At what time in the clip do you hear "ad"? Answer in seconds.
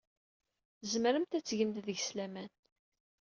1.37-1.43